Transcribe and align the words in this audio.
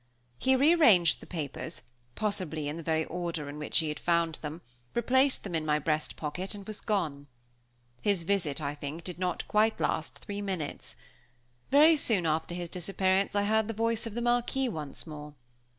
He 0.39 0.55
re 0.55 0.73
arranged 0.73 1.19
the 1.19 1.27
papers, 1.27 1.83
possibly 2.15 2.67
in 2.67 2.75
the 2.75 2.81
very 2.81 3.05
order 3.05 3.47
in 3.47 3.59
which 3.59 3.77
he 3.77 3.89
had 3.89 3.99
found 3.99 4.39
them, 4.41 4.61
replaced 4.95 5.43
them 5.43 5.53
in 5.53 5.63
my 5.63 5.77
breast 5.77 6.15
pocket, 6.15 6.55
and 6.55 6.65
was 6.65 6.81
gone. 6.81 7.27
His 8.01 8.23
visit, 8.23 8.59
I 8.59 8.73
think, 8.73 9.03
did 9.03 9.19
not 9.19 9.47
quite 9.47 9.79
last 9.79 10.17
three 10.17 10.41
minutes. 10.41 10.95
Very 11.69 11.95
soon 11.95 12.25
after 12.25 12.55
his 12.55 12.67
disappearance 12.67 13.35
I 13.35 13.43
heard 13.43 13.67
the 13.67 13.75
voice 13.75 14.07
of 14.07 14.15
the 14.15 14.23
Marquis 14.23 14.67
once 14.69 15.05
more. 15.05 15.35